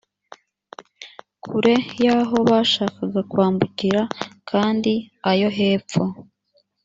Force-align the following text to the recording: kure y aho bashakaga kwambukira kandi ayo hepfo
kure 1.43 1.75
y 2.03 2.07
aho 2.17 2.37
bashakaga 2.49 3.21
kwambukira 3.31 4.01
kandi 4.49 4.93
ayo 5.29 5.49
hepfo 5.57 6.03